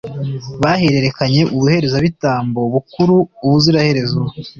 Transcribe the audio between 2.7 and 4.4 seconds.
bukuru ubuziraherezo.